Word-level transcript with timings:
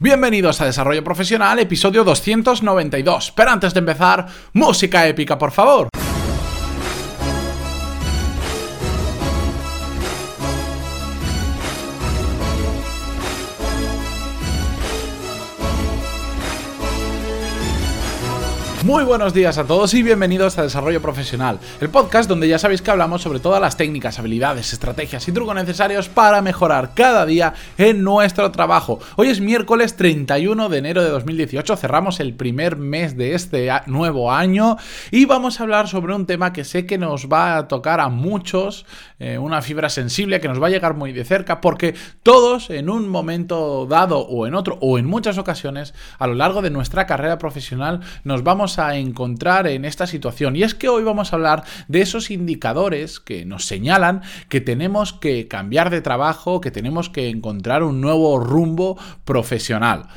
Bienvenidos 0.00 0.60
a 0.60 0.64
Desarrollo 0.64 1.02
Profesional, 1.02 1.58
episodio 1.58 2.04
292. 2.04 3.32
Pero 3.32 3.50
antes 3.50 3.74
de 3.74 3.80
empezar, 3.80 4.28
música 4.52 5.08
épica, 5.08 5.36
por 5.36 5.50
favor. 5.50 5.88
Muy 18.88 19.04
buenos 19.04 19.34
días 19.34 19.58
a 19.58 19.66
todos 19.66 19.92
y 19.92 20.02
bienvenidos 20.02 20.56
a 20.56 20.62
Desarrollo 20.62 21.02
Profesional, 21.02 21.60
el 21.82 21.90
podcast 21.90 22.26
donde 22.26 22.48
ya 22.48 22.58
sabéis 22.58 22.80
que 22.80 22.90
hablamos 22.90 23.20
sobre 23.20 23.38
todas 23.38 23.60
las 23.60 23.76
técnicas, 23.76 24.18
habilidades, 24.18 24.72
estrategias 24.72 25.28
y 25.28 25.32
trucos 25.32 25.54
necesarios 25.54 26.08
para 26.08 26.40
mejorar 26.40 26.92
cada 26.94 27.26
día 27.26 27.52
en 27.76 28.02
nuestro 28.02 28.50
trabajo. 28.50 28.98
Hoy 29.16 29.28
es 29.28 29.42
miércoles 29.42 29.94
31 29.96 30.70
de 30.70 30.78
enero 30.78 31.04
de 31.04 31.10
2018, 31.10 31.76
cerramos 31.76 32.18
el 32.18 32.32
primer 32.32 32.76
mes 32.76 33.14
de 33.18 33.34
este 33.34 33.70
nuevo 33.84 34.32
año 34.32 34.78
y 35.10 35.26
vamos 35.26 35.60
a 35.60 35.64
hablar 35.64 35.86
sobre 35.86 36.14
un 36.14 36.24
tema 36.24 36.54
que 36.54 36.64
sé 36.64 36.86
que 36.86 36.96
nos 36.96 37.28
va 37.28 37.58
a 37.58 37.68
tocar 37.68 38.00
a 38.00 38.08
muchos, 38.08 38.86
eh, 39.18 39.36
una 39.36 39.60
fibra 39.60 39.90
sensible 39.90 40.40
que 40.40 40.48
nos 40.48 40.62
va 40.62 40.68
a 40.68 40.70
llegar 40.70 40.94
muy 40.94 41.12
de 41.12 41.26
cerca 41.26 41.60
porque 41.60 41.94
todos 42.22 42.70
en 42.70 42.88
un 42.88 43.06
momento 43.06 43.84
dado 43.84 44.20
o 44.20 44.46
en 44.46 44.54
otro 44.54 44.78
o 44.80 44.98
en 44.98 45.04
muchas 45.04 45.36
ocasiones 45.36 45.92
a 46.18 46.26
lo 46.26 46.32
largo 46.32 46.62
de 46.62 46.70
nuestra 46.70 47.06
carrera 47.06 47.36
profesional 47.36 48.00
nos 48.24 48.42
vamos 48.42 48.77
a 48.78 48.96
encontrar 48.96 49.66
en 49.66 49.84
esta 49.84 50.06
situación. 50.06 50.56
Y 50.56 50.62
es 50.62 50.74
que 50.74 50.88
hoy 50.88 51.02
vamos 51.02 51.32
a 51.32 51.36
hablar 51.36 51.64
de 51.88 52.00
esos 52.00 52.30
indicadores 52.30 53.20
que 53.20 53.44
nos 53.44 53.66
señalan 53.66 54.22
que 54.48 54.60
tenemos 54.60 55.12
que 55.12 55.48
cambiar 55.48 55.90
de 55.90 56.00
trabajo, 56.00 56.60
que 56.60 56.70
tenemos 56.70 57.10
que 57.10 57.28
encontrar 57.28 57.82
un 57.82 58.00
nuevo 58.00 58.38
rumbo 58.38 58.98
profesional. 59.24 60.08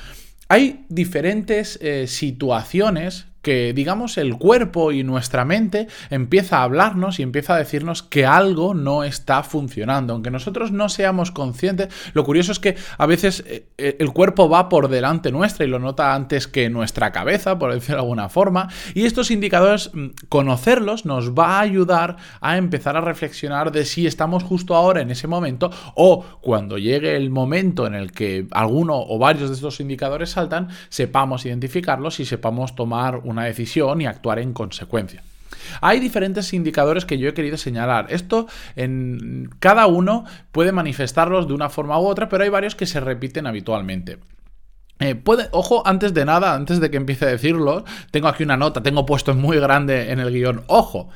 Hay 0.47 0.85
diferentes 0.89 1.79
eh, 1.81 2.07
situaciones 2.07 3.30
que 3.41 3.73
digamos 3.73 4.17
el 4.17 4.37
cuerpo 4.37 4.91
y 4.91 5.03
nuestra 5.03 5.45
mente 5.45 5.87
empieza 6.09 6.59
a 6.59 6.63
hablarnos 6.63 7.19
y 7.19 7.23
empieza 7.23 7.55
a 7.55 7.57
decirnos 7.57 8.03
que 8.03 8.25
algo 8.25 8.73
no 8.73 9.03
está 9.03 9.43
funcionando. 9.43 10.13
Aunque 10.13 10.31
nosotros 10.31 10.71
no 10.71 10.89
seamos 10.89 11.31
conscientes, 11.31 11.89
lo 12.13 12.23
curioso 12.23 12.51
es 12.51 12.59
que 12.59 12.75
a 12.97 13.05
veces 13.05 13.43
eh, 13.47 13.65
eh, 13.77 13.97
el 13.99 14.11
cuerpo 14.11 14.49
va 14.49 14.69
por 14.69 14.87
delante 14.87 15.31
nuestra 15.31 15.65
y 15.65 15.69
lo 15.69 15.79
nota 15.79 16.13
antes 16.13 16.47
que 16.47 16.69
nuestra 16.69 17.11
cabeza, 17.11 17.57
por 17.57 17.73
decirlo 17.73 17.95
de 17.95 18.01
alguna 18.01 18.29
forma. 18.29 18.69
Y 18.93 19.05
estos 19.05 19.31
indicadores, 19.31 19.91
mm, 19.93 20.07
conocerlos 20.29 21.05
nos 21.05 21.31
va 21.31 21.57
a 21.57 21.61
ayudar 21.61 22.17
a 22.39 22.57
empezar 22.57 22.95
a 22.95 23.01
reflexionar 23.01 23.71
de 23.71 23.85
si 23.85 24.07
estamos 24.07 24.43
justo 24.43 24.75
ahora 24.75 25.01
en 25.01 25.11
ese 25.11 25.27
momento 25.27 25.71
o 25.95 26.23
cuando 26.41 26.77
llegue 26.77 27.15
el 27.15 27.29
momento 27.29 27.87
en 27.87 27.95
el 27.95 28.11
que 28.11 28.47
alguno 28.51 28.95
o 28.99 29.17
varios 29.17 29.49
de 29.49 29.55
estos 29.55 29.79
indicadores 29.79 30.31
saltan, 30.31 30.69
sepamos 30.89 31.45
identificarlos 31.45 32.19
y 32.19 32.25
sepamos 32.25 32.75
tomar 32.75 33.21
decisión 33.39 34.01
y 34.01 34.05
actuar 34.05 34.39
en 34.39 34.53
consecuencia. 34.53 35.23
Hay 35.81 35.99
diferentes 35.99 36.53
indicadores 36.53 37.05
que 37.05 37.17
yo 37.17 37.29
he 37.29 37.33
querido 37.33 37.57
señalar. 37.57 38.07
Esto 38.09 38.47
en 38.75 39.49
cada 39.59 39.87
uno 39.87 40.25
puede 40.51 40.71
manifestarlos 40.71 41.47
de 41.47 41.53
una 41.53 41.69
forma 41.69 41.99
u 41.99 42.07
otra, 42.07 42.29
pero 42.29 42.43
hay 42.43 42.49
varios 42.49 42.75
que 42.75 42.85
se 42.85 42.99
repiten 42.99 43.47
habitualmente. 43.47 44.17
Eh, 44.99 45.15
puede, 45.15 45.49
ojo, 45.51 45.81
antes 45.85 46.13
de 46.13 46.25
nada, 46.25 46.53
antes 46.53 46.79
de 46.79 46.91
que 46.91 46.97
empiece 46.97 47.25
a 47.25 47.29
decirlo, 47.29 47.83
tengo 48.11 48.27
aquí 48.27 48.43
una 48.43 48.57
nota, 48.57 48.83
tengo 48.83 49.05
puesto 49.05 49.33
muy 49.33 49.57
grande 49.57 50.11
en 50.11 50.19
el 50.19 50.31
guion, 50.31 50.63
ojo. 50.67 51.09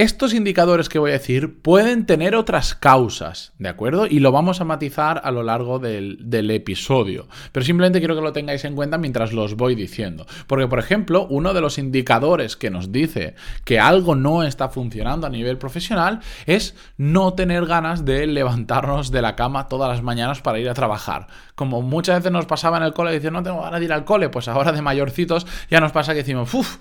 Estos 0.00 0.32
indicadores 0.32 0.88
que 0.88 0.98
voy 0.98 1.10
a 1.10 1.18
decir 1.18 1.60
pueden 1.60 2.06
tener 2.06 2.34
otras 2.34 2.74
causas, 2.74 3.52
¿de 3.58 3.68
acuerdo? 3.68 4.06
Y 4.06 4.20
lo 4.20 4.32
vamos 4.32 4.62
a 4.62 4.64
matizar 4.64 5.20
a 5.22 5.30
lo 5.30 5.42
largo 5.42 5.78
del, 5.78 6.50
episodio. 6.50 7.28
Pero 7.52 7.66
simplemente 7.66 7.98
quiero 7.98 8.14
que 8.14 8.22
lo 8.22 8.32
tengáis 8.32 8.64
en 8.64 8.74
cuenta 8.74 8.96
mientras 8.96 9.34
los 9.34 9.56
voy 9.56 9.74
diciendo. 9.74 10.26
Porque, 10.46 10.66
por 10.68 10.78
ejemplo, 10.78 11.26
uno 11.28 11.52
de 11.52 11.60
los 11.60 11.76
indicadores 11.76 12.56
que 12.56 12.70
nos 12.70 12.92
dice 12.92 13.34
que 13.64 13.78
algo 13.78 14.14
no 14.14 14.42
está 14.42 14.70
funcionando 14.70 15.26
a 15.26 15.30
nivel 15.30 15.58
profesional 15.58 16.20
es 16.46 16.74
no 16.96 17.34
tener 17.34 17.66
ganas 17.66 18.06
de 18.06 18.26
levantarnos 18.26 19.10
de 19.10 19.20
la 19.20 19.36
cama 19.36 19.68
todas 19.68 19.90
las 19.90 20.02
mañanas 20.02 20.40
para 20.40 20.58
ir 20.58 20.70
a 20.70 20.74
trabajar. 20.74 21.26
Como 21.54 21.82
muchas 21.82 22.20
veces 22.20 22.32
nos 22.32 22.46
pasaba 22.46 22.78
en 22.78 22.84
el 22.84 22.94
cole, 22.94 23.12
decir, 23.12 23.32
no 23.32 23.42
tengo 23.42 23.60
ganas 23.60 23.80
de 23.80 23.84
ir 23.84 23.92
al 23.92 24.06
cole, 24.06 24.30
pues 24.30 24.48
ahora 24.48 24.72
de 24.72 24.80
mayorcitos 24.80 25.46
ya 25.70 25.78
nos 25.78 25.92
pasa 25.92 26.12
que 26.12 26.20
decimos, 26.20 26.54
uff 26.54 26.78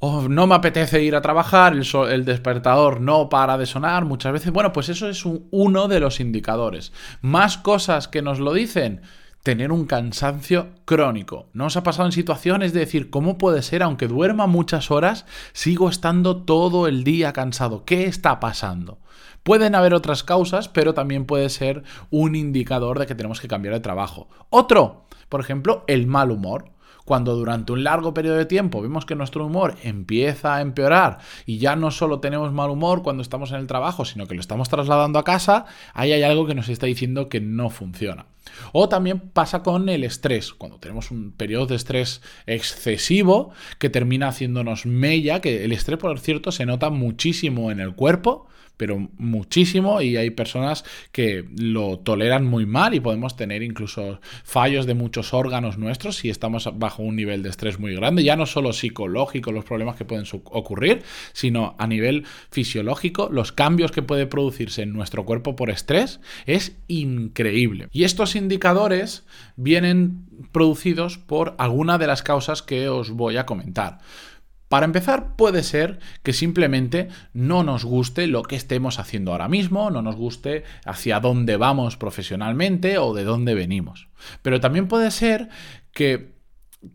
oh, 0.00 0.28
no 0.28 0.46
me 0.46 0.54
apetece 0.54 1.02
ir 1.02 1.14
a 1.14 1.20
trabajar, 1.20 1.74
el, 1.74 2.24
despertador 2.24 3.00
no 3.00 3.28
para 3.28 3.56
de 3.56 3.66
sonar 3.66 4.04
muchas 4.04 4.32
veces. 4.32 4.52
Bueno, 4.52 4.72
pues 4.72 4.88
eso 4.88 5.08
es 5.08 5.24
uno 5.24 5.88
de 5.88 6.00
los 6.00 6.20
indicadores. 6.20 6.92
Más 7.20 7.58
cosas 7.58 8.08
que 8.08 8.22
nos 8.22 8.40
lo 8.40 8.52
dicen. 8.52 9.02
Tener 9.42 9.72
un 9.72 9.86
cansancio 9.86 10.68
crónico. 10.84 11.48
¿No 11.54 11.66
os 11.66 11.76
ha 11.78 11.82
pasado 11.82 12.04
en 12.04 12.12
situaciones 12.12 12.74
de 12.74 12.80
decir, 12.80 13.08
¿cómo 13.08 13.38
puede 13.38 13.62
ser, 13.62 13.82
aunque 13.82 14.06
duerma 14.06 14.46
muchas 14.46 14.90
horas, 14.90 15.24
sigo 15.54 15.88
estando 15.88 16.42
todo 16.42 16.86
el 16.86 17.04
día 17.04 17.32
cansado? 17.32 17.86
¿Qué 17.86 18.04
está 18.04 18.38
pasando? 18.38 18.98
Pueden 19.42 19.74
haber 19.74 19.94
otras 19.94 20.24
causas, 20.24 20.68
pero 20.68 20.92
también 20.92 21.24
puede 21.24 21.48
ser 21.48 21.84
un 22.10 22.34
indicador 22.34 22.98
de 22.98 23.06
que 23.06 23.14
tenemos 23.14 23.40
que 23.40 23.48
cambiar 23.48 23.72
de 23.72 23.80
trabajo. 23.80 24.28
Otro, 24.50 25.06
por 25.30 25.40
ejemplo, 25.40 25.84
el 25.86 26.06
mal 26.06 26.30
humor. 26.30 26.66
Cuando 27.04 27.34
durante 27.34 27.72
un 27.72 27.84
largo 27.84 28.14
periodo 28.14 28.36
de 28.36 28.46
tiempo 28.46 28.82
vemos 28.82 29.06
que 29.06 29.14
nuestro 29.14 29.46
humor 29.46 29.76
empieza 29.82 30.56
a 30.56 30.60
empeorar 30.60 31.18
y 31.46 31.58
ya 31.58 31.76
no 31.76 31.90
solo 31.90 32.20
tenemos 32.20 32.52
mal 32.52 32.70
humor 32.70 33.02
cuando 33.02 33.22
estamos 33.22 33.50
en 33.50 33.58
el 33.58 33.66
trabajo, 33.66 34.04
sino 34.04 34.26
que 34.26 34.34
lo 34.34 34.40
estamos 34.40 34.68
trasladando 34.68 35.18
a 35.18 35.24
casa, 35.24 35.66
ahí 35.94 36.12
hay 36.12 36.22
algo 36.22 36.46
que 36.46 36.54
nos 36.54 36.68
está 36.68 36.86
diciendo 36.86 37.28
que 37.28 37.40
no 37.40 37.70
funciona. 37.70 38.26
O 38.72 38.88
también 38.88 39.20
pasa 39.20 39.62
con 39.62 39.88
el 39.88 40.04
estrés, 40.04 40.52
cuando 40.52 40.78
tenemos 40.78 41.10
un 41.10 41.32
periodo 41.32 41.66
de 41.66 41.76
estrés 41.76 42.22
excesivo 42.46 43.52
que 43.78 43.90
termina 43.90 44.28
haciéndonos 44.28 44.86
mella, 44.86 45.40
que 45.40 45.64
el 45.64 45.72
estrés, 45.72 45.98
por 45.98 46.18
cierto, 46.18 46.52
se 46.52 46.66
nota 46.66 46.90
muchísimo 46.90 47.70
en 47.70 47.80
el 47.80 47.94
cuerpo, 47.94 48.46
pero 48.80 49.10
muchísimo 49.18 50.00
y 50.00 50.16
hay 50.16 50.30
personas 50.30 50.86
que 51.12 51.44
lo 51.54 51.98
toleran 51.98 52.46
muy 52.46 52.64
mal 52.64 52.94
y 52.94 53.00
podemos 53.00 53.36
tener 53.36 53.62
incluso 53.62 54.22
fallos 54.42 54.86
de 54.86 54.94
muchos 54.94 55.34
órganos 55.34 55.76
nuestros 55.76 56.16
si 56.16 56.30
estamos 56.30 56.66
bajo 56.78 57.02
un 57.02 57.14
nivel 57.14 57.42
de 57.42 57.50
estrés 57.50 57.78
muy 57.78 57.94
grande, 57.94 58.24
ya 58.24 58.36
no 58.36 58.46
solo 58.46 58.72
psicológico 58.72 59.52
los 59.52 59.66
problemas 59.66 59.96
que 59.96 60.06
pueden 60.06 60.24
ocurrir, 60.44 61.02
sino 61.34 61.76
a 61.78 61.86
nivel 61.86 62.24
fisiológico, 62.50 63.28
los 63.30 63.52
cambios 63.52 63.92
que 63.92 64.00
puede 64.00 64.26
producirse 64.26 64.80
en 64.80 64.94
nuestro 64.94 65.26
cuerpo 65.26 65.56
por 65.56 65.68
estrés 65.68 66.20
es 66.46 66.78
increíble. 66.88 67.88
Y 67.92 68.04
estos 68.04 68.34
indicadores 68.34 69.26
vienen 69.56 70.24
producidos 70.52 71.18
por 71.18 71.54
alguna 71.58 71.98
de 71.98 72.06
las 72.06 72.22
causas 72.22 72.62
que 72.62 72.88
os 72.88 73.10
voy 73.10 73.36
a 73.36 73.44
comentar. 73.44 73.98
Para 74.70 74.86
empezar, 74.86 75.34
puede 75.34 75.64
ser 75.64 75.98
que 76.22 76.32
simplemente 76.32 77.08
no 77.32 77.64
nos 77.64 77.84
guste 77.84 78.28
lo 78.28 78.44
que 78.44 78.54
estemos 78.54 79.00
haciendo 79.00 79.32
ahora 79.32 79.48
mismo, 79.48 79.90
no 79.90 80.00
nos 80.00 80.14
guste 80.14 80.62
hacia 80.84 81.18
dónde 81.18 81.56
vamos 81.56 81.96
profesionalmente 81.96 82.96
o 82.98 83.12
de 83.12 83.24
dónde 83.24 83.54
venimos. 83.54 84.10
Pero 84.42 84.60
también 84.60 84.86
puede 84.86 85.10
ser 85.10 85.48
que 85.90 86.38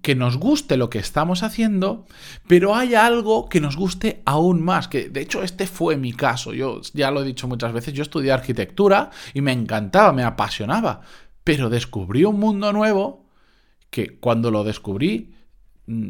que 0.02 0.16
nos 0.16 0.38
guste 0.38 0.78
lo 0.78 0.90
que 0.90 0.98
estamos 0.98 1.44
haciendo, 1.44 2.08
pero 2.48 2.76
hay 2.76 2.96
algo 2.96 3.50
que 3.50 3.62
nos 3.62 3.76
guste 3.76 4.24
aún 4.26 4.64
más, 4.64 4.88
que 4.88 5.10
de 5.10 5.22
hecho 5.22 5.44
este 5.44 5.68
fue 5.68 5.96
mi 5.96 6.12
caso, 6.12 6.54
yo 6.54 6.82
ya 6.96 7.12
lo 7.12 7.22
he 7.22 7.26
dicho 7.26 7.48
muchas 7.48 7.72
veces, 7.72 7.94
yo 7.94 8.02
estudié 8.02 8.32
arquitectura 8.32 9.12
y 9.36 9.42
me 9.42 9.52
encantaba, 9.52 10.12
me 10.12 10.24
apasionaba, 10.24 11.02
pero 11.44 11.70
descubrí 11.70 12.24
un 12.24 12.40
mundo 12.40 12.74
nuevo 12.74 13.28
que 13.92 14.18
cuando 14.18 14.50
lo 14.50 14.64
descubrí 14.64 15.35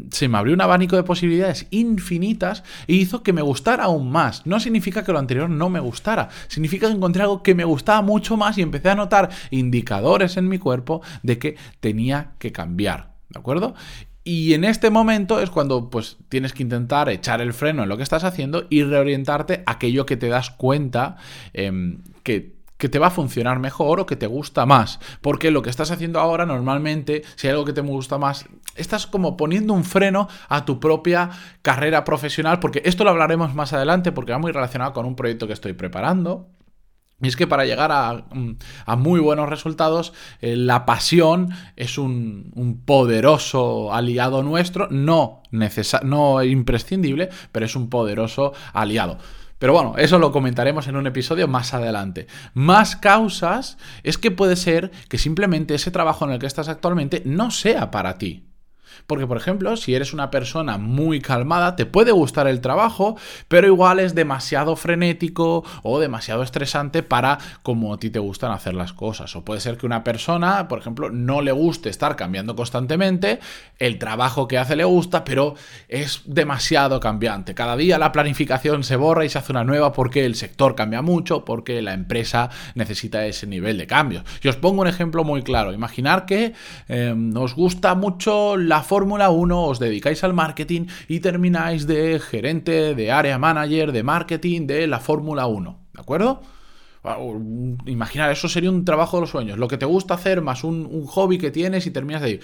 se 0.09 0.27
me 0.27 0.37
abrió 0.37 0.53
un 0.53 0.61
abanico 0.61 0.95
de 0.95 1.03
posibilidades 1.03 1.67
infinitas 1.69 2.63
y 2.87 2.97
hizo 2.97 3.23
que 3.23 3.33
me 3.33 3.41
gustara 3.41 3.85
aún 3.85 4.09
más. 4.09 4.45
No 4.45 4.59
significa 4.59 5.03
que 5.03 5.11
lo 5.11 5.19
anterior 5.19 5.49
no 5.49 5.69
me 5.69 5.79
gustara, 5.79 6.29
significa 6.47 6.87
que 6.87 6.93
encontré 6.93 7.23
algo 7.23 7.43
que 7.43 7.55
me 7.55 7.65
gustaba 7.65 8.01
mucho 8.01 8.37
más 8.37 8.57
y 8.57 8.61
empecé 8.61 8.89
a 8.89 8.95
notar 8.95 9.29
indicadores 9.51 10.37
en 10.37 10.47
mi 10.47 10.59
cuerpo 10.59 11.01
de 11.23 11.37
que 11.37 11.57
tenía 11.79 12.31
que 12.39 12.51
cambiar. 12.51 13.15
¿De 13.29 13.39
acuerdo? 13.39 13.75
Y 14.27 14.53
en 14.53 14.63
este 14.63 14.89
momento 14.89 15.39
es 15.39 15.51
cuando 15.51 15.89
pues 15.89 16.17
tienes 16.29 16.51
que 16.51 16.63
intentar 16.63 17.09
echar 17.09 17.41
el 17.41 17.53
freno 17.53 17.83
en 17.83 17.89
lo 17.89 17.97
que 17.97 18.03
estás 18.03 18.23
haciendo 18.23 18.65
y 18.71 18.81
reorientarte 18.81 19.61
a 19.67 19.73
aquello 19.73 20.07
que 20.07 20.17
te 20.17 20.29
das 20.29 20.49
cuenta 20.49 21.17
em, 21.53 21.99
que 22.23 22.54
que 22.77 22.89
te 22.89 22.99
va 22.99 23.07
a 23.07 23.11
funcionar 23.11 23.59
mejor 23.59 23.99
o 23.99 24.05
que 24.05 24.15
te 24.15 24.27
gusta 24.27 24.65
más. 24.65 24.99
Porque 25.21 25.51
lo 25.51 25.61
que 25.61 25.69
estás 25.69 25.91
haciendo 25.91 26.19
ahora 26.19 26.45
normalmente, 26.45 27.23
si 27.35 27.47
hay 27.47 27.51
algo 27.51 27.65
que 27.65 27.73
te 27.73 27.81
gusta 27.81 28.17
más, 28.17 28.45
estás 28.75 29.07
como 29.07 29.37
poniendo 29.37 29.73
un 29.73 29.83
freno 29.83 30.27
a 30.49 30.65
tu 30.65 30.79
propia 30.79 31.29
carrera 31.61 32.03
profesional, 32.03 32.59
porque 32.59 32.81
esto 32.85 33.03
lo 33.03 33.11
hablaremos 33.11 33.53
más 33.53 33.73
adelante 33.73 34.11
porque 34.11 34.31
va 34.31 34.39
muy 34.39 34.51
relacionado 34.51 34.93
con 34.93 35.05
un 35.05 35.15
proyecto 35.15 35.47
que 35.47 35.53
estoy 35.53 35.73
preparando. 35.73 36.49
Y 37.21 37.29
es 37.29 37.37
que 37.37 37.47
para 37.47 37.63
llegar 37.63 37.93
a, 37.93 38.25
mm, 38.33 38.57
muy 38.97 39.21
buenos 39.21 39.47
resultados, 39.47 40.11
eh, 40.41 40.57
la 40.57 40.85
pasión 40.85 41.49
es 41.77 41.97
un, 41.97 42.51
un, 42.55 42.81
poderoso 42.83 43.93
aliado 43.93 44.43
nuestro, 44.43 44.89
no, 44.91 45.41
no 46.03 46.43
imprescindible, 46.43 47.29
pero 47.53 47.65
es 47.65 47.75
un 47.77 47.89
poderoso 47.89 48.51
aliado. 48.73 49.17
Pero 49.59 49.73
bueno, 49.73 49.95
eso 49.97 50.19
lo 50.19 50.31
comentaremos 50.31 50.87
en 50.87 50.95
un 50.95 51.07
episodio 51.07 51.47
más 51.47 51.73
adelante. 51.73 52.27
Más 52.53 52.95
causas 52.95 53.77
es 54.03 54.17
que 54.17 54.31
puede 54.31 54.55
ser 54.55 54.91
que 55.09 55.17
simplemente 55.17 55.75
ese 55.75 55.91
trabajo 55.91 56.25
en 56.25 56.31
el 56.31 56.39
que 56.39 56.47
estás 56.47 56.67
actualmente 56.67 57.21
no 57.25 57.51
sea 57.51 57.91
para 57.91 58.17
ti. 58.17 58.44
Porque, 59.07 59.27
por 59.27 59.37
ejemplo, 59.37 59.77
si 59.77 59.95
eres 59.95 60.13
una 60.13 60.31
persona 60.31 60.77
muy 60.77 61.21
calmada, 61.21 61.75
te 61.75 61.85
puede 61.85 62.11
gustar 62.11 62.47
el 62.47 62.61
trabajo, 62.61 63.17
pero 63.47 63.67
igual 63.67 63.99
es 63.99 64.15
demasiado 64.15 64.75
frenético 64.75 65.63
o 65.83 65.99
demasiado 65.99 66.43
estresante 66.43 67.03
para 67.03 67.37
como 67.63 67.93
a 67.93 67.97
ti 67.97 68.09
te 68.09 68.19
gustan 68.19 68.51
hacer 68.51 68.73
las 68.73 68.93
cosas. 68.93 69.35
O 69.35 69.43
puede 69.43 69.61
ser 69.61 69.77
que 69.77 69.85
una 69.85 70.03
persona, 70.03 70.67
por 70.67 70.79
ejemplo, 70.79 71.09
no 71.09 71.41
le 71.41 71.51
guste 71.51 71.89
estar 71.89 72.15
cambiando 72.15 72.55
constantemente, 72.55 73.39
el 73.79 73.99
trabajo 73.99 74.47
que 74.47 74.57
hace 74.57 74.75
le 74.75 74.83
gusta, 74.83 75.23
pero 75.23 75.55
es 75.87 76.21
demasiado 76.25 76.99
cambiante. 76.99 77.55
Cada 77.55 77.75
día 77.75 77.97
la 77.97 78.11
planificación 78.11 78.83
se 78.83 78.95
borra 78.95 79.25
y 79.25 79.29
se 79.29 79.37
hace 79.37 79.51
una 79.51 79.63
nueva 79.63 79.91
porque 79.91 80.25
el 80.25 80.35
sector 80.35 80.75
cambia 80.75 81.01
mucho, 81.01 81.45
porque 81.45 81.81
la 81.81 81.93
empresa 81.93 82.49
necesita 82.75 83.25
ese 83.25 83.47
nivel 83.47 83.77
de 83.77 83.87
cambio. 83.87 84.23
Y 84.41 84.47
os 84.47 84.55
pongo 84.55 84.81
un 84.81 84.87
ejemplo 84.87 85.23
muy 85.23 85.41
claro. 85.41 85.73
Imaginar 85.73 86.25
que 86.25 86.53
eh, 86.87 87.15
os 87.35 87.55
gusta 87.55 87.95
mucho 87.95 88.57
la 88.57 88.83
Fórmula 88.85 89.29
1, 89.29 89.63
os 89.63 89.79
dedicáis 89.79 90.23
al 90.23 90.33
marketing 90.33 90.87
y 91.09 91.19
termináis 91.19 91.85
de 91.85 92.19
gerente, 92.19 92.95
de 92.95 93.11
área 93.11 93.37
manager, 93.37 93.91
de 93.91 94.03
marketing 94.03 94.67
de 94.67 94.87
la 94.87 94.99
Fórmula 94.99 95.47
1. 95.47 95.77
¿De 95.93 96.01
acuerdo? 96.01 96.41
Imaginar, 97.85 98.31
eso 98.31 98.47
sería 98.47 98.71
un 98.71 98.85
trabajo 98.85 99.17
de 99.17 99.21
los 99.21 99.29
sueños. 99.29 99.57
Lo 99.57 99.67
que 99.67 99.77
te 99.77 99.85
gusta 99.85 100.13
hacer 100.13 100.41
más 100.41 100.63
un, 100.63 100.85
un 100.85 101.05
hobby 101.05 101.37
que 101.37 101.51
tienes 101.51 101.85
y 101.85 101.91
terminas 101.91 102.21
de 102.21 102.29
ir. 102.31 102.39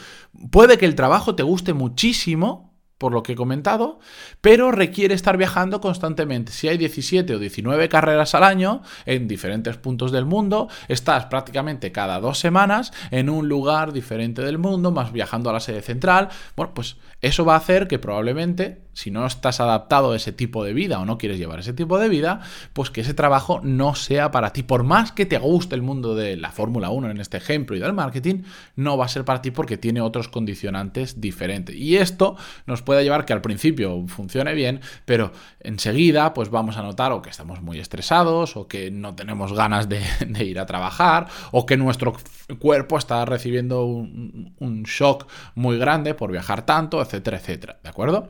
Puede 0.51 0.77
que 0.77 0.85
el 0.85 0.95
trabajo 0.95 1.35
te 1.35 1.43
guste 1.43 1.73
muchísimo, 1.73 2.70
por 3.01 3.13
lo 3.13 3.23
que 3.23 3.31
he 3.33 3.35
comentado, 3.35 3.99
pero 4.41 4.71
requiere 4.71 5.15
estar 5.15 5.35
viajando 5.35 5.81
constantemente. 5.81 6.51
Si 6.51 6.67
hay 6.67 6.77
17 6.77 7.33
o 7.33 7.39
19 7.39 7.89
carreras 7.89 8.35
al 8.35 8.43
año 8.43 8.83
en 9.07 9.27
diferentes 9.27 9.75
puntos 9.77 10.11
del 10.11 10.25
mundo, 10.25 10.69
estás 10.87 11.25
prácticamente 11.25 11.91
cada 11.91 12.19
dos 12.19 12.37
semanas 12.37 12.93
en 13.09 13.31
un 13.31 13.49
lugar 13.49 13.91
diferente 13.91 14.43
del 14.43 14.59
mundo, 14.59 14.91
más 14.91 15.11
viajando 15.11 15.49
a 15.49 15.53
la 15.53 15.59
sede 15.59 15.81
central. 15.81 16.29
Bueno, 16.55 16.75
pues 16.75 16.97
eso 17.21 17.43
va 17.43 17.55
a 17.55 17.57
hacer 17.57 17.87
que 17.87 17.97
probablemente, 17.97 18.81
si 18.93 19.09
no 19.09 19.25
estás 19.25 19.59
adaptado 19.59 20.11
a 20.11 20.15
ese 20.15 20.31
tipo 20.31 20.63
de 20.63 20.73
vida 20.73 20.99
o 20.99 21.05
no 21.05 21.17
quieres 21.17 21.39
llevar 21.39 21.59
ese 21.59 21.73
tipo 21.73 21.97
de 21.97 22.09
vida, 22.09 22.41
pues 22.73 22.91
que 22.91 23.01
ese 23.01 23.15
trabajo 23.15 23.61
no 23.63 23.95
sea 23.95 24.29
para 24.29 24.53
ti. 24.53 24.61
Por 24.61 24.83
más 24.83 25.11
que 25.11 25.25
te 25.25 25.39
guste 25.39 25.73
el 25.73 25.81
mundo 25.81 26.13
de 26.13 26.35
la 26.35 26.51
Fórmula 26.51 26.91
1 26.91 27.09
en 27.09 27.19
este 27.19 27.37
ejemplo 27.37 27.75
y 27.75 27.79
del 27.79 27.93
marketing, 27.93 28.43
no 28.75 28.95
va 28.95 29.05
a 29.05 29.07
ser 29.07 29.25
para 29.25 29.41
ti 29.41 29.49
porque 29.49 29.77
tiene 29.77 30.01
otros 30.01 30.27
condicionantes 30.27 31.19
diferentes. 31.19 31.75
Y 31.75 31.97
esto 31.97 32.35
nos 32.65 32.81
puede 32.81 32.90
llevar 33.01 33.25
que 33.25 33.33
al 33.33 33.41
principio 33.41 34.05
funcione 34.07 34.53
bien, 34.53 34.81
pero 35.05 35.31
enseguida 35.59 36.33
pues 36.33 36.49
vamos 36.49 36.77
a 36.77 36.81
notar 36.81 37.11
o 37.11 37.21
que 37.21 37.29
estamos 37.29 37.61
muy 37.61 37.79
estresados 37.79 38.57
o 38.57 38.67
que 38.67 38.91
no 38.91 39.15
tenemos 39.15 39.53
ganas 39.53 39.87
de, 39.89 40.01
ir 40.43 40.59
a 40.59 40.65
trabajar 40.65 41.27
o 41.51 41.65
que 41.65 41.77
nuestro 41.77 42.13
cuerpo 42.59 42.97
está 42.97 43.23
recibiendo 43.25 43.85
un, 43.85 44.55
un 44.59 44.83
shock 44.83 45.27
muy 45.55 45.77
grande 45.77 46.13
por 46.13 46.31
viajar 46.31 46.65
tanto, 46.65 47.01
etcétera, 47.01 47.37
etcétera. 47.37 47.79
¿De 47.81 47.89
acuerdo? 47.89 48.29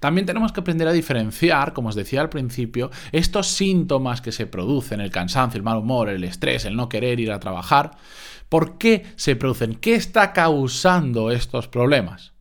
También 0.00 0.26
tenemos 0.26 0.52
que 0.52 0.60
aprender 0.60 0.88
a 0.88 0.92
diferenciar, 0.92 1.72
como 1.72 1.88
os 1.88 1.94
decía 1.94 2.20
al 2.20 2.28
principio, 2.28 2.90
estos 3.12 3.48
síntomas 3.48 4.20
que 4.20 4.32
se 4.32 4.46
producen, 4.46 5.00
el 5.00 5.10
cansancio, 5.10 5.58
el 5.58 5.64
mal 5.64 5.78
humor, 5.78 6.08
el 6.08 6.24
estrés, 6.24 6.64
el 6.64 6.76
no 6.76 6.88
querer 6.88 7.20
ir 7.20 7.32
a 7.32 7.40
trabajar. 7.40 7.92
¿Por 8.48 8.78
qué 8.78 9.06
se 9.16 9.36
producen? 9.36 9.74
¿Qué 9.74 9.94
está 9.94 10.32
causando 10.32 11.30
estos 11.30 11.68
problemas? 11.68 12.35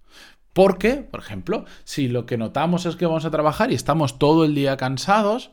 Porque, 0.56 0.94
por 0.94 1.20
ejemplo, 1.20 1.66
si 1.84 2.08
lo 2.08 2.26
que 2.26 2.38
notamos 2.38 2.86
es 2.86 2.96
que 2.96 3.06
vamos 3.06 3.26
a 3.26 3.30
trabajar 3.30 3.74
y 3.74 3.76
estamos 3.76 4.18
todo 4.18 4.46
el 4.46 4.56
día 4.56 4.78
cansados, 4.78 5.52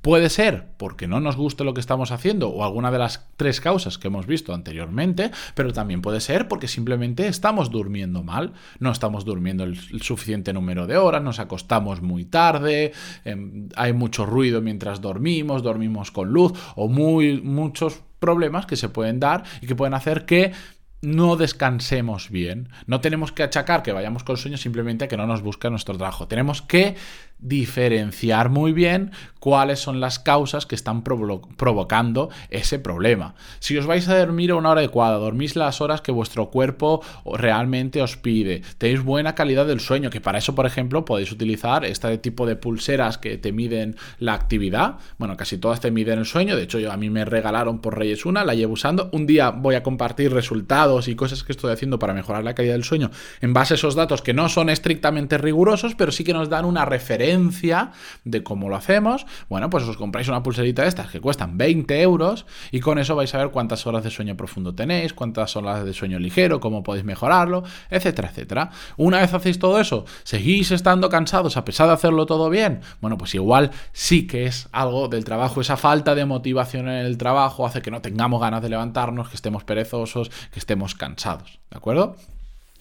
Puede 0.00 0.30
ser 0.30 0.68
porque 0.78 1.06
no 1.06 1.20
nos 1.20 1.36
guste 1.36 1.62
lo 1.62 1.74
que 1.74 1.80
estamos 1.80 2.10
haciendo 2.10 2.48
o 2.48 2.64
alguna 2.64 2.90
de 2.90 2.98
las 2.98 3.28
tres 3.36 3.60
causas 3.60 3.98
que 3.98 4.08
hemos 4.08 4.26
visto 4.26 4.54
anteriormente, 4.54 5.30
pero 5.54 5.74
también 5.74 6.00
puede 6.00 6.20
ser 6.20 6.48
porque 6.48 6.68
simplemente 6.68 7.26
estamos 7.26 7.70
durmiendo 7.70 8.22
mal, 8.22 8.54
no 8.78 8.92
estamos 8.92 9.26
durmiendo 9.26 9.64
el, 9.64 9.76
suficiente 10.00 10.54
número 10.54 10.86
de 10.86 10.96
horas, 10.96 11.22
nos 11.22 11.38
acostamos 11.38 12.00
muy 12.00 12.24
tarde, 12.24 12.92
em, 13.26 13.68
hay 13.76 13.92
mucho 13.92 14.24
ruido 14.24 14.62
mientras 14.62 15.02
dormimos, 15.02 15.62
dormimos 15.62 16.10
con 16.10 16.30
luz 16.30 16.52
o 16.76 16.88
muy, 16.88 17.42
muchos 17.42 18.00
problemas 18.20 18.64
que 18.64 18.76
se 18.76 18.88
pueden 18.88 19.20
dar 19.20 19.44
y 19.60 19.66
que 19.66 19.76
pueden 19.76 19.92
hacer 19.92 20.24
que 20.24 20.52
no 21.02 21.36
descansemos 21.36 22.30
bien. 22.30 22.68
No 22.86 23.00
tenemos 23.00 23.32
que 23.32 23.42
achacar 23.42 23.82
que 23.82 23.92
vayamos 23.92 24.24
con 24.24 24.36
sueño 24.36 24.56
simplemente 24.56 25.04
a 25.04 25.08
que 25.08 25.16
no 25.16 25.26
nos 25.26 25.42
busque 25.42 25.70
nuestro 25.70 25.96
trabajo. 25.96 26.28
Tenemos 26.28 26.62
que 26.62 26.96
diferenciar 27.40 28.50
muy 28.50 28.72
bien 28.72 29.12
cuáles 29.38 29.78
son 29.80 30.00
las 30.00 30.18
causas 30.18 30.66
que 30.66 30.74
están 30.74 31.02
provocando 31.02 32.28
ese 32.50 32.78
problema. 32.78 33.34
Si 33.58 33.76
os 33.78 33.86
vais 33.86 34.06
a 34.08 34.18
dormir 34.18 34.50
a 34.50 34.56
una 34.56 34.68
hora 34.68 34.80
adecuada, 34.80 35.16
dormís 35.16 35.56
las 35.56 35.80
horas 35.80 36.02
que 36.02 36.12
vuestro 36.12 36.50
cuerpo 36.50 37.02
realmente 37.24 38.02
os 38.02 38.18
pide, 38.18 38.60
tenéis 38.76 39.02
buena 39.02 39.34
calidad 39.34 39.66
del 39.66 39.80
sueño, 39.80 40.10
que 40.10 40.20
para 40.20 40.38
eso, 40.38 40.54
por 40.54 40.66
ejemplo, 40.66 41.06
podéis 41.06 41.32
utilizar 41.32 41.86
este 41.86 42.18
tipo 42.18 42.44
de 42.44 42.56
pulseras 42.56 43.16
que 43.16 43.38
te 43.38 43.52
miden 43.52 43.96
la 44.18 44.34
actividad. 44.34 44.96
Bueno, 45.16 45.38
casi 45.38 45.56
todas 45.56 45.80
te 45.80 45.90
miden 45.90 46.18
el 46.18 46.26
sueño. 46.26 46.54
De 46.54 46.64
hecho, 46.64 46.78
yo 46.78 46.92
a 46.92 46.98
mí 46.98 47.08
me 47.08 47.24
regalaron 47.24 47.80
por 47.80 47.98
Reyes 47.98 48.26
una, 48.26 48.44
la 48.44 48.54
llevo 48.54 48.74
usando. 48.74 49.08
Un 49.12 49.26
día 49.26 49.50
voy 49.50 49.74
a 49.74 49.82
compartir 49.82 50.34
resultados 50.34 51.08
y 51.08 51.16
cosas 51.16 51.44
que 51.44 51.52
estoy 51.52 51.72
haciendo 51.72 51.98
para 51.98 52.12
mejorar 52.12 52.44
la 52.44 52.54
calidad 52.54 52.74
del 52.74 52.84
sueño 52.84 53.10
en 53.40 53.54
base 53.54 53.72
a 53.74 53.76
esos 53.76 53.94
datos 53.94 54.20
que 54.20 54.34
no 54.34 54.50
son 54.50 54.68
estrictamente 54.68 55.38
rigurosos, 55.38 55.94
pero 55.94 56.12
sí 56.12 56.24
que 56.24 56.34
nos 56.34 56.50
dan 56.50 56.66
una 56.66 56.84
referencia 56.84 57.29
de 58.24 58.42
cómo 58.42 58.68
lo 58.68 58.76
hacemos 58.76 59.26
bueno, 59.48 59.70
pues 59.70 59.84
os 59.84 59.96
compráis 59.96 60.28
una 60.28 60.42
pulserita 60.42 60.82
de 60.82 60.88
estas 60.88 61.10
que 61.10 61.20
cuestan 61.20 61.56
20 61.56 62.00
euros 62.00 62.46
y 62.70 62.80
con 62.80 62.98
eso 62.98 63.16
vais 63.16 63.34
a 63.34 63.38
ver 63.38 63.50
cuántas 63.50 63.86
horas 63.86 64.04
de 64.04 64.10
sueño 64.10 64.36
profundo 64.36 64.74
tenéis, 64.74 65.12
cuántas 65.12 65.56
horas 65.56 65.84
de 65.84 65.92
sueño 65.92 66.18
ligero, 66.18 66.60
cómo 66.60 66.82
podéis 66.82 67.04
mejorarlo, 67.04 67.62
etcétera, 67.90 68.28
etcétera. 68.30 68.70
Una 68.96 69.20
vez 69.20 69.32
hacéis 69.32 69.58
todo 69.58 69.80
eso, 69.80 70.04
¿seguís 70.22 70.70
estando 70.70 71.08
cansados 71.08 71.56
a 71.56 71.64
pesar 71.64 71.88
de 71.88 71.94
hacerlo 71.94 72.26
todo 72.26 72.50
bien? 72.50 72.80
Bueno, 73.00 73.18
pues 73.18 73.34
igual 73.34 73.70
sí 73.92 74.26
que 74.26 74.46
es 74.46 74.68
algo 74.72 75.08
del 75.08 75.24
trabajo, 75.24 75.60
esa 75.60 75.76
falta 75.76 76.14
de 76.14 76.24
motivación 76.24 76.88
en 76.88 77.06
el 77.06 77.18
trabajo 77.18 77.66
hace 77.66 77.82
que 77.82 77.90
no 77.90 78.00
tengamos 78.00 78.40
ganas 78.40 78.62
de 78.62 78.68
levantarnos, 78.68 79.28
que 79.28 79.36
estemos 79.36 79.64
perezosos, 79.64 80.30
que 80.52 80.58
estemos 80.58 80.94
cansados, 80.94 81.60
¿de 81.70 81.76
acuerdo? 81.76 82.16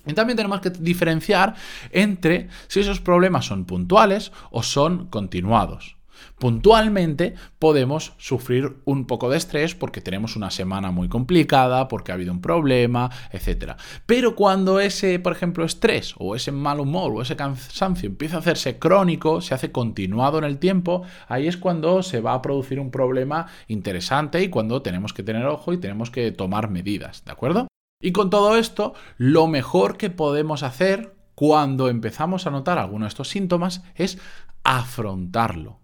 Y 0.05 0.13
también 0.13 0.37
tenemos 0.37 0.61
que 0.61 0.69
diferenciar 0.69 1.55
entre 1.91 2.49
si 2.67 2.79
esos 2.79 2.99
problemas 2.99 3.45
son 3.45 3.65
puntuales 3.65 4.31
o 4.51 4.63
son 4.63 5.07
continuados. 5.07 5.99
Puntualmente 6.37 7.35
podemos 7.59 8.13
sufrir 8.17 8.77
un 8.85 9.05
poco 9.05 9.29
de 9.29 9.37
estrés 9.37 9.75
porque 9.75 10.01
tenemos 10.01 10.35
una 10.35 10.51
semana 10.51 10.91
muy 10.91 11.09
complicada, 11.09 11.87
porque 11.87 12.11
ha 12.11 12.15
habido 12.15 12.31
un 12.31 12.41
problema, 12.41 13.09
etc. 13.31 13.73
Pero 14.05 14.35
cuando 14.35 14.79
ese, 14.79 15.19
por 15.19 15.33
ejemplo, 15.33 15.65
estrés 15.65 16.15
o 16.17 16.35
ese 16.35 16.51
mal 16.51 16.79
humor 16.79 17.11
o 17.13 17.21
ese 17.21 17.35
cansancio 17.35 18.07
empieza 18.07 18.37
a 18.37 18.39
hacerse 18.39 18.79
crónico, 18.79 19.41
se 19.41 19.53
hace 19.53 19.71
continuado 19.71 20.37
en 20.37 20.45
el 20.45 20.59
tiempo, 20.59 21.03
ahí 21.27 21.47
es 21.47 21.57
cuando 21.57 22.03
se 22.03 22.21
va 22.21 22.33
a 22.33 22.41
producir 22.41 22.79
un 22.79 22.91
problema 22.91 23.47
interesante 23.67 24.41
y 24.41 24.49
cuando 24.49 24.81
tenemos 24.81 25.13
que 25.13 25.23
tener 25.23 25.45
ojo 25.45 25.73
y 25.73 25.77
tenemos 25.77 26.09
que 26.09 26.31
tomar 26.31 26.69
medidas, 26.69 27.23
¿de 27.25 27.31
acuerdo? 27.31 27.68
Y 28.01 28.13
con 28.13 28.29
todo 28.29 28.55
esto, 28.55 28.93
lo 29.17 29.47
mejor 29.47 29.97
que 29.97 30.09
podemos 30.09 30.63
hacer 30.63 31.15
cuando 31.35 31.89
empezamos 31.89 32.47
a 32.47 32.51
notar 32.51 32.77
alguno 32.77 33.03
de 33.03 33.09
estos 33.09 33.27
síntomas 33.27 33.83
es 33.95 34.17
afrontarlo. 34.63 35.79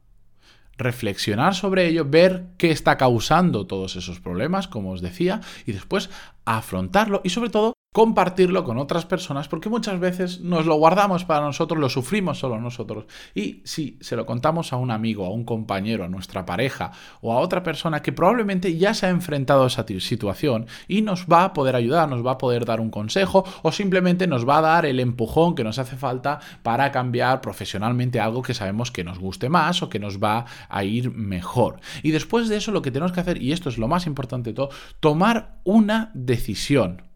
Reflexionar 0.78 1.56
sobre 1.56 1.88
ello, 1.88 2.06
ver 2.06 2.48
qué 2.58 2.72
está 2.72 2.98
causando 2.98 3.68
todos 3.68 3.98
esos 3.98 4.22
problemas, 4.22 4.70
como 4.70 4.92
os 4.92 5.02
decía, 5.02 5.42
y 5.66 5.74
después 5.74 6.10
afrontarlo 6.46 7.20
y 7.24 7.30
sobre 7.30 7.50
todo 7.50 7.75
compartirlo 7.96 8.66
con 8.66 8.78
otras 8.78 9.06
personas 9.06 9.48
porque 9.48 9.70
muchas 9.70 10.02
veces 10.02 10.42
nos 10.42 10.66
lo 10.66 10.76
guardamos 10.76 11.24
para 11.24 11.46
nosotros, 11.46 11.80
lo 11.80 11.88
sufrimos 11.88 12.38
solo 12.38 12.60
nosotros. 12.60 13.06
Y 13.34 13.62
si 13.64 13.98
se 14.02 14.18
lo 14.18 14.26
contamos 14.26 14.74
a 14.74 14.76
un 14.76 14.92
amigo, 14.92 15.26
a 15.26 15.30
un 15.30 15.46
compañero, 15.46 16.04
a 16.04 16.10
nuestra 16.10 16.46
pareja 16.46 16.92
o 17.22 17.32
a 17.32 17.40
otra 17.40 17.64
persona 17.64 18.02
que 18.02 18.12
probablemente 18.12 18.76
ya 18.78 18.94
se 18.94 19.06
ha 19.06 19.10
enfrentado 19.12 19.64
a 19.64 19.68
esa 19.68 19.86
situación 20.02 20.68
y 20.90 21.04
nos 21.04 21.28
va 21.28 21.46
a 21.46 21.54
poder 21.54 21.78
ayudar, 21.78 22.10
nos 22.10 22.26
va 22.26 22.32
a 22.32 22.38
poder 22.38 22.66
dar 22.66 22.82
un 22.82 22.90
consejo 22.90 23.46
o 23.62 23.72
simplemente 23.72 24.28
nos 24.28 24.46
va 24.46 24.58
a 24.58 24.62
dar 24.62 24.86
el 24.86 25.00
empujón 25.00 25.56
que 25.56 25.64
nos 25.64 25.80
hace 25.80 25.96
falta 25.96 26.42
para 26.64 26.92
cambiar 26.92 27.40
profesionalmente 27.40 28.20
algo 28.20 28.42
que 28.42 28.54
sabemos 28.54 28.92
que 28.92 29.06
nos 29.06 29.20
guste 29.20 29.48
más 29.48 29.82
o 29.84 29.88
que 29.88 30.00
nos 30.00 30.22
va 30.22 30.44
a 30.68 30.84
ir 30.84 31.12
mejor. 31.12 31.80
Y 32.04 32.12
después 32.12 32.50
de 32.50 32.58
eso 32.58 32.74
lo 32.74 32.82
que 32.82 32.92
tenemos 32.92 33.14
que 33.14 33.22
hacer, 33.22 33.42
y 33.42 33.54
esto 33.54 33.70
es 33.70 33.78
lo 33.78 33.88
más 33.88 34.06
importante 34.06 34.50
de 34.50 34.54
todo, 34.54 34.70
tomar 35.00 35.62
una 35.64 36.12
decisión. 36.14 37.15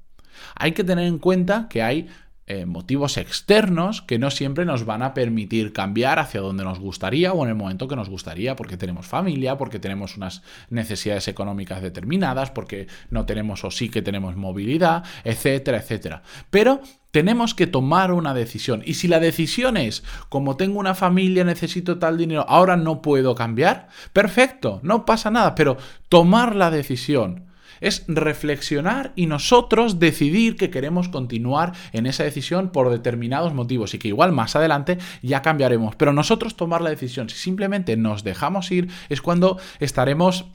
Hay 0.55 0.71
que 0.73 0.83
tener 0.83 1.05
en 1.05 1.19
cuenta 1.19 1.67
que 1.69 1.81
hay 1.81 2.07
eh, 2.51 2.65
motivos 2.65 3.17
externos 3.17 4.01
que 4.01 4.17
no 4.17 4.31
siempre 4.31 4.65
nos 4.65 4.83
van 4.83 5.03
a 5.03 5.13
permitir 5.13 5.71
cambiar 5.71 6.17
hacia 6.17 6.41
donde 6.41 6.63
nos 6.63 6.79
gustaría 6.79 7.31
o 7.31 7.43
en 7.43 7.49
el 7.49 7.55
momento 7.55 7.87
que 7.87 7.95
nos 7.95 8.09
gustaría, 8.09 8.55
porque 8.55 8.75
tenemos 8.75 9.05
familia, 9.05 9.55
porque 9.55 9.77
tenemos 9.77 10.17
unas 10.17 10.41
necesidades 10.71 11.27
económicas 11.27 11.83
determinadas, 11.83 12.49
porque 12.49 12.87
no 13.11 13.27
tenemos 13.27 13.63
o 13.65 13.69
sí 13.69 13.89
que 13.89 14.01
tenemos 14.01 14.35
movilidad, 14.35 15.03
etcétera, 15.23 15.77
etcétera. 15.77 16.23
Pero 16.49 16.81
tenemos 17.11 17.53
que 17.53 17.67
tomar 17.67 18.11
una 18.11 18.33
decisión. 18.33 18.81
Y 18.83 18.95
si 18.95 19.07
la 19.07 19.19
decisión 19.19 19.77
es, 19.77 20.03
como 20.29 20.57
tengo 20.57 20.79
una 20.79 20.95
familia, 20.95 21.43
necesito 21.43 21.99
tal 21.99 22.17
dinero, 22.17 22.47
ahora 22.49 22.77
no 22.77 23.03
puedo 23.03 23.35
cambiar, 23.35 23.89
perfecto, 24.11 24.79
no 24.81 25.05
pasa 25.05 25.29
nada, 25.29 25.53
pero 25.53 25.77
tomar 26.09 26.55
la 26.55 26.71
decisión 26.71 27.48
es 27.81 28.03
reflexionar 28.07 29.13
y 29.15 29.25
nosotros 29.25 29.99
decidir 29.99 30.55
que 30.55 30.69
queremos 30.69 31.09
continuar 31.09 31.73
en 31.93 32.05
esa 32.05 32.23
decisión 32.23 32.69
por 32.69 32.89
determinados 32.89 33.53
motivos 33.53 33.93
y 33.93 33.99
que 33.99 34.07
igual 34.09 34.31
más 34.31 34.55
adelante 34.55 34.97
ya 35.21 35.41
cambiaremos. 35.41 35.95
Pero 35.95 36.13
nosotros 36.13 36.55
tomar 36.55 36.81
la 36.81 36.89
decisión, 36.89 37.29
si 37.29 37.37
simplemente 37.37 37.97
nos 37.97 38.23
dejamos 38.23 38.71
ir, 38.71 38.89
es 39.09 39.21
cuando 39.21 39.57
estaremos 39.79 40.45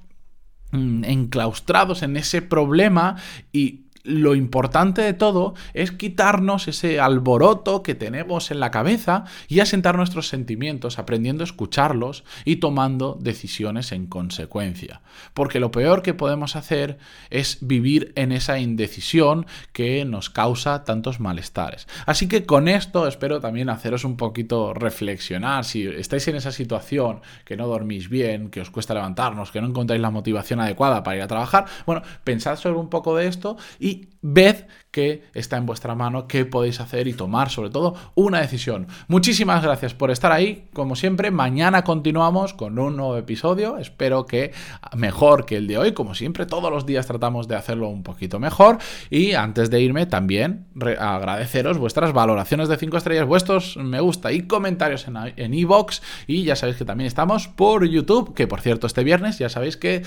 mm, 0.72 1.04
enclaustrados 1.04 2.02
en 2.02 2.16
ese 2.16 2.42
problema 2.42 3.16
y 3.52 3.83
lo 4.04 4.34
importante 4.34 5.00
de 5.00 5.14
todo 5.14 5.54
es 5.73 5.90
quitarnos 5.90 6.68
ese 6.68 7.00
alboroto 7.00 7.82
que 7.82 7.94
tenemos 7.94 8.50
en 8.50 8.61
la 8.61 8.70
cabeza 8.70 9.25
y 9.49 9.61
asentar 9.61 9.96
nuestros 9.96 10.28
sentimientos, 10.28 10.99
aprendiendo 10.99 11.42
a 11.42 11.46
escucharlos 11.46 12.23
y 12.44 12.56
tomando 12.56 13.16
decisiones 13.18 13.92
en 13.92 14.06
consecuencia. 14.06 15.00
Porque 15.32 15.58
lo 15.58 15.70
peor 15.70 16.02
que 16.02 16.12
podemos 16.12 16.54
hacer 16.54 16.99
es 17.30 17.58
vivir 17.62 18.12
en 18.14 18.30
esa 18.30 18.58
indecisión 18.58 19.46
que 19.73 20.04
nos 20.04 20.28
causa 20.28 20.84
tantos 20.84 21.18
malestares. 21.18 21.88
Así 22.04 22.28
que 22.28 22.44
con 22.44 22.68
esto 22.68 23.08
espero 23.08 23.40
también 23.40 23.70
haceros 23.70 24.04
un 24.04 24.18
poquito 24.18 24.75
reflexionar. 24.75 25.64
Si 25.64 25.87
estáis 25.87 26.28
en 26.28 26.37
esa 26.37 26.52
situación, 26.52 27.23
que 27.46 27.56
no 27.56 27.66
dormís 27.66 28.11
bien, 28.11 28.50
que 28.50 28.61
os 28.61 28.70
cuesta 28.70 28.92
levantarnos, 28.92 29.50
que 29.50 29.62
no 29.62 29.68
encontráis 29.68 30.02
la 30.02 30.11
motivación 30.11 30.61
adecuada 30.61 31.02
para 31.02 31.16
ir 31.16 31.23
a 31.23 31.26
trabajar, 31.26 31.64
bueno, 31.87 32.02
pensad 32.23 32.56
sobre 32.56 32.78
un 32.78 32.90
poco 32.90 33.16
de 33.16 33.28
esto 33.28 33.56
y 33.78 33.93
ved 34.26 34.66
que 34.90 35.24
está 35.34 35.56
en 35.56 35.66
vuestra 35.66 35.94
mano, 35.94 36.28
qué 36.28 36.46
podéis 36.46 36.80
hacer 36.80 37.08
y 37.08 37.12
tomar 37.12 37.50
sobre 37.50 37.68
todo 37.68 37.94
una 38.14 38.40
decisión. 38.40 38.86
Muchísimas 39.08 39.62
gracias 39.62 39.92
por 39.92 40.10
estar 40.10 40.32
ahí. 40.32 40.68
Como 40.72 40.96
siempre, 40.96 41.30
mañana 41.30 41.82
continuamos 41.82 42.54
con 42.54 42.78
un 42.78 42.96
nuevo 42.96 43.16
episodio. 43.16 43.76
Espero 43.76 44.24
que 44.24 44.52
mejor 44.96 45.44
que 45.44 45.56
el 45.56 45.66
de 45.66 45.78
hoy. 45.78 45.92
Como 45.92 46.14
siempre, 46.14 46.46
todos 46.46 46.70
los 46.70 46.86
días 46.86 47.06
tratamos 47.06 47.48
de 47.48 47.56
hacerlo 47.56 47.88
un 47.88 48.02
poquito 48.02 48.38
mejor. 48.38 48.78
Y 49.10 49.32
antes 49.32 49.68
de 49.68 49.82
irme, 49.82 50.06
también 50.06 50.68
agradeceros 50.98 51.76
vuestras 51.76 52.12
valoraciones 52.12 52.68
de 52.68 52.76
5 52.76 52.96
estrellas, 52.96 53.26
vuestros 53.26 53.76
me 53.76 54.00
gusta 54.00 54.32
y 54.32 54.46
comentarios 54.46 55.06
en 55.08 55.54
iVoox. 55.54 56.00
y 56.26 56.44
ya 56.44 56.56
sabéis 56.56 56.78
que 56.78 56.84
también 56.84 57.08
estamos 57.08 57.48
por 57.48 57.84
YouTube, 57.84 58.32
que 58.32 58.46
por 58.46 58.60
cierto, 58.60 58.86
este 58.86 59.04
viernes 59.04 59.38
ya 59.38 59.48
sabéis 59.48 59.76
que 59.76 60.02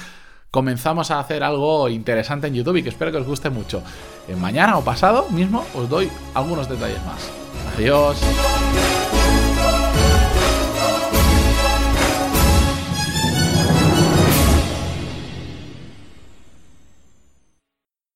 comenzamos 0.51 1.11
a 1.11 1.19
hacer 1.19 1.43
algo 1.43 1.89
interesante 1.89 2.47
en 2.47 2.53
YouTube 2.53 2.77
y 2.77 2.83
que 2.83 2.89
espero 2.89 3.11
que 3.11 3.17
os 3.17 3.27
guste 3.27 3.49
mucho. 3.49 3.81
Mañana 4.37 4.77
o 4.77 4.83
pasado 4.83 5.27
mismo 5.29 5.65
os 5.75 5.89
doy 5.89 6.09
algunos 6.33 6.67
detalles 6.67 7.03
más. 7.05 7.29
Adiós. 7.75 8.17